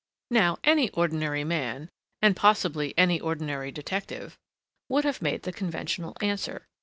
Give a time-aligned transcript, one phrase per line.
[0.31, 1.87] Now any ordinary man,
[2.23, 4.35] and possibly any ordinary detective,
[4.89, 6.65] would have made the conventional answer.